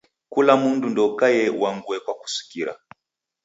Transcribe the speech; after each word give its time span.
Kula 0.33 0.53
mundu 0.61 0.87
ndekaie 0.93 1.45
uangue 1.61 1.97
kwa 2.05 2.13
kusikira. 2.21 2.73